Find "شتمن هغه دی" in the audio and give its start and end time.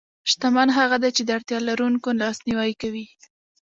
0.29-1.09